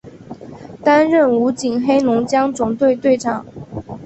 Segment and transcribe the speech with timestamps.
[0.83, 3.45] 担任武警黑龙江总队队长。